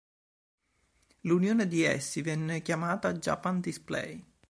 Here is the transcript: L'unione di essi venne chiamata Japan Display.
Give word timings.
L'unione 1.19 1.67
di 1.67 1.83
essi 1.83 2.23
venne 2.23 2.63
chiamata 2.63 3.11
Japan 3.13 3.59
Display. 3.59 4.25